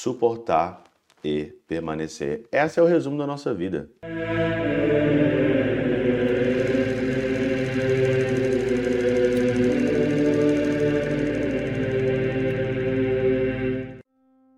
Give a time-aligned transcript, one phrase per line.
[0.00, 0.82] suportar
[1.22, 2.46] e permanecer.
[2.50, 3.90] Esse é o resumo da nossa vida.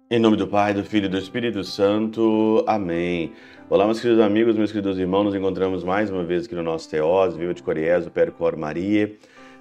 [0.09, 2.65] Em nome do Pai, do Filho e do Espírito Santo.
[2.69, 3.33] Amém.
[3.69, 5.25] Olá, meus queridos amigos, meus queridos irmãos.
[5.25, 9.13] Nos encontramos mais uma vez aqui no nosso Teós, Viva de Coriés, o Percor Maria.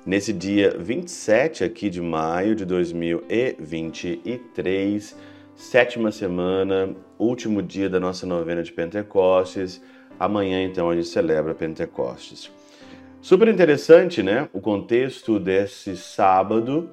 [0.05, 5.30] Nesse dia 27 aqui de maio de 2023,
[5.62, 9.79] sétima semana, último dia da nossa novena de Pentecostes.
[10.20, 12.51] Amanhã, então, a gente celebra Pentecostes.
[13.21, 14.50] Super interessante, né?
[14.54, 16.89] O contexto desse sábado,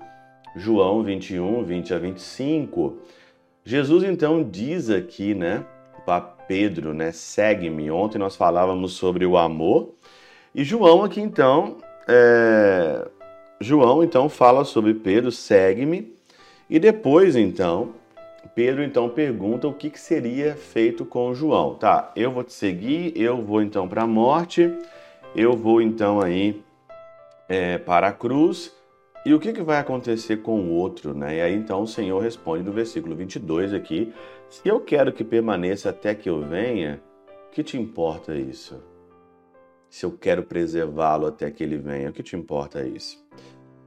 [0.54, 2.98] João 21, 20 a 25.
[3.64, 5.64] Jesus então diz aqui, né,
[6.04, 7.90] para Pedro, né, segue-me.
[7.90, 9.94] Ontem nós falávamos sobre o amor
[10.54, 13.08] e João aqui então, é...
[13.60, 16.14] João então fala sobre Pedro, segue-me
[16.68, 17.94] e depois então
[18.58, 21.76] Pedro então pergunta o que, que seria feito com João.
[21.76, 24.76] Tá, eu vou te seguir, eu vou então para a morte,
[25.32, 26.60] eu vou então aí
[27.48, 28.74] é, para a cruz
[29.24, 31.14] e o que, que vai acontecer com o outro?
[31.14, 31.36] Né?
[31.36, 34.12] E aí então o Senhor responde no versículo 22 aqui:
[34.50, 37.00] Se eu quero que permaneça até que eu venha,
[37.52, 38.82] que te importa isso?
[39.88, 43.24] Se eu quero preservá-lo até que ele venha, o que te importa isso?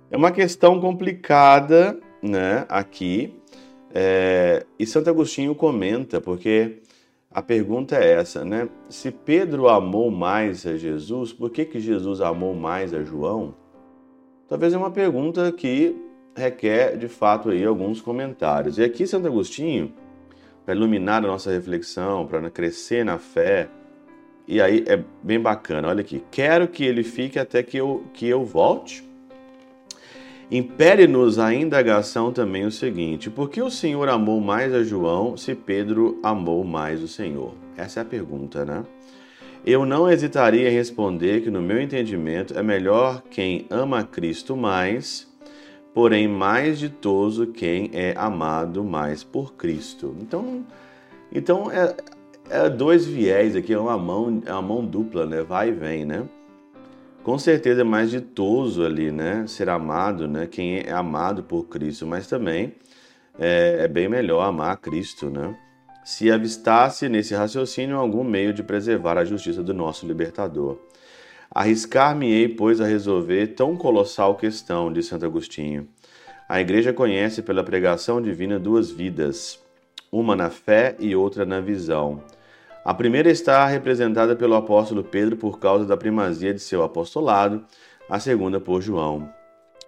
[0.10, 2.66] É uma questão complicada, né?
[2.70, 3.38] Aqui.
[3.94, 4.66] É...
[4.78, 6.80] E Santo Agostinho comenta, porque
[7.30, 8.68] a pergunta é essa, né?
[8.90, 13.56] Se Pedro amou mais a Jesus, por que, que Jesus amou mais a João?
[14.48, 15.96] Talvez é uma pergunta que
[16.36, 18.78] requer, de fato, aí alguns comentários.
[18.78, 19.94] E aqui, Santo Agostinho,
[20.66, 23.70] para iluminar a nossa reflexão, para crescer na fé,
[24.48, 26.22] e aí é bem bacana, olha aqui.
[26.30, 29.10] Quero que ele fique até que eu, que eu volte.
[30.52, 35.56] Impere-nos a indagação também o seguinte: por que o Senhor amou mais a João se
[35.56, 37.54] Pedro amou mais o Senhor?
[37.78, 38.84] Essa é a pergunta, né?
[39.66, 45.26] Eu não hesitaria em responder que, no meu entendimento, é melhor quem ama Cristo mais,
[45.94, 50.18] porém mais ditoso quem é amado mais por Cristo.
[50.20, 50.66] Então,
[51.32, 51.96] então é,
[52.50, 55.44] é dois viés aqui, é uma mão, é uma mão dupla, né?
[55.44, 56.28] Vai e vem, né?
[57.24, 59.46] Com certeza é mais ditoso ali, né?
[59.48, 60.48] Ser amado, né?
[60.48, 62.74] Quem é amado por Cristo, mas também
[63.40, 65.56] é, é bem melhor amar Cristo, né?
[66.04, 70.78] se avistasse nesse raciocínio algum meio de preservar a justiça do nosso libertador.
[71.54, 75.88] Arriscar-me-ei, pois, a resolver tão colossal questão, de Santo Agostinho.
[76.48, 79.60] A Igreja conhece pela pregação divina duas vidas,
[80.12, 82.24] uma na fé e outra na visão.
[82.84, 87.64] A primeira está representada pelo apóstolo Pedro por causa da primazia de seu apostolado,
[88.10, 89.30] a segunda por João.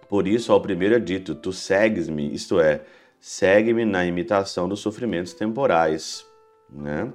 [0.08, 2.82] Por isso, ao primeiro é dito: Tu segues-me, isto é,
[3.18, 6.24] segue-me na imitação dos sofrimentos temporais.
[6.70, 7.12] Né?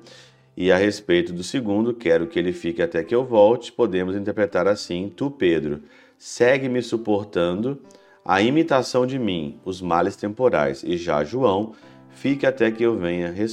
[0.56, 4.68] E a respeito do segundo, quero que ele fique até que eu volte, podemos interpretar
[4.68, 5.82] assim: Tu, Pedro,
[6.18, 7.82] segue-me suportando
[8.26, 11.74] a imitação de mim, os males temporais, e já João,
[12.12, 13.46] fique até que eu venha re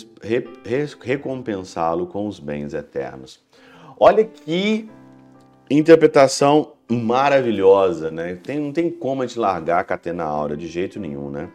[1.00, 3.40] recompensá-lo com os bens eternos.
[3.98, 4.88] Olha que
[5.70, 8.38] interpretação maravilhosa, né?
[8.42, 11.48] Tem, não tem como a gente largar a catena aura de jeito nenhum, né?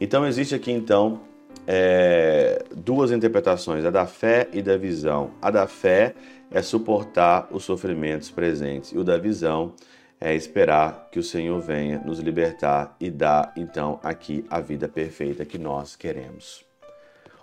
[0.00, 1.20] Então existe aqui então
[1.66, 5.30] é, duas interpretações, a da fé e da visão.
[5.40, 6.14] A da fé
[6.50, 9.95] é suportar os sofrimentos presentes e o da visão é
[10.34, 15.58] esperar que o Senhor venha nos libertar e dar então aqui a vida perfeita que
[15.58, 16.64] nós queremos.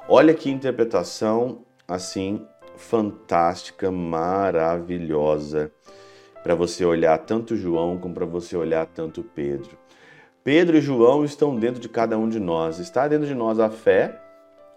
[0.08, 2.46] Olha que interpretação assim
[2.76, 5.72] fantástica, maravilhosa
[6.44, 9.78] para você olhar tanto João como para você olhar tanto Pedro.
[10.44, 12.80] Pedro e João estão dentro de cada um de nós.
[12.80, 14.20] Está dentro de nós a fé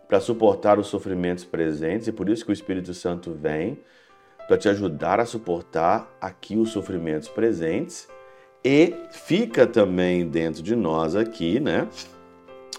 [0.07, 3.81] para suportar os sofrimentos presentes e por isso que o Espírito Santo vem
[4.47, 8.09] para te ajudar a suportar aqui os sofrimentos presentes
[8.65, 11.89] e fica também dentro de nós aqui, né?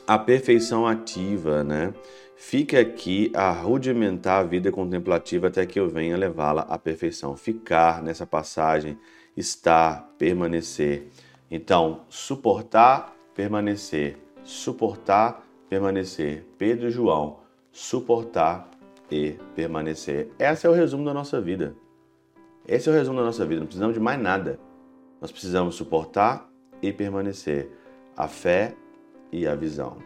[0.05, 1.93] A perfeição ativa, né?
[2.35, 7.35] Fica aqui a rudimentar a vida contemplativa até que eu venha levá-la à perfeição.
[7.35, 8.97] Ficar nessa passagem,
[9.35, 11.07] estar, permanecer.
[11.49, 16.45] Então, suportar, permanecer, suportar, permanecer.
[16.57, 17.39] Pedro e João,
[17.71, 18.69] suportar
[19.09, 20.29] e permanecer.
[20.37, 21.75] Esse é o resumo da nossa vida.
[22.67, 23.61] Esse é o resumo da nossa vida.
[23.61, 24.59] Não precisamos de mais nada.
[25.21, 26.49] Nós precisamos suportar
[26.81, 27.71] e permanecer.
[28.15, 28.73] A fé
[29.31, 29.97] e a visão.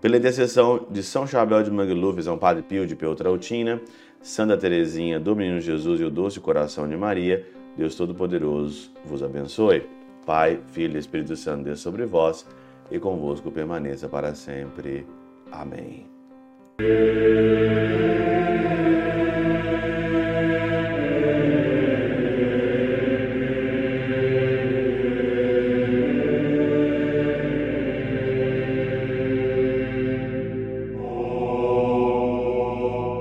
[0.00, 3.80] Pela intercessão de São Chabel de Mangluf, São Padre Pio de Peltrautina,
[4.20, 7.46] Santa Teresinha do Menino Jesus e o Doce Coração de Maria,
[7.76, 9.86] Deus Todo-Poderoso vos abençoe.
[10.26, 12.46] Pai, Filho e Espírito Santo, Deus sobre vós
[12.90, 15.06] e convosco permaneça para sempre.
[15.50, 16.17] Amém.
[16.80, 17.08] Thank you.